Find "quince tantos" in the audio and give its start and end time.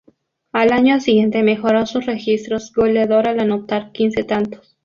3.91-4.75